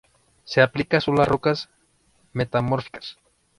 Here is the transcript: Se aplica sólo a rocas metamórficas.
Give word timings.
Se 0.45 0.63
aplica 0.63 0.99
sólo 0.99 1.21
a 1.21 1.25
rocas 1.25 1.69
metamórficas. 2.33 3.19